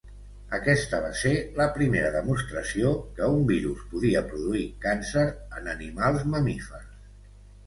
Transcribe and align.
Aquesta 0.57 0.99
va 1.01 1.09
ser 1.23 1.33
la 1.59 1.67
primera 1.75 2.07
demostració 2.15 2.93
que 3.19 3.27
un 3.35 3.45
virus 3.53 3.85
podia 3.93 4.25
produir 4.33 4.65
càncer 4.87 5.27
en 5.61 5.71
animals 5.77 6.27
mamífers. 6.35 7.31